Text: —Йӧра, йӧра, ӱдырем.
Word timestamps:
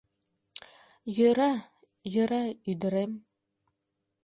—Йӧра, 1.17 1.53
йӧра, 2.13 2.43
ӱдырем. 2.71 3.11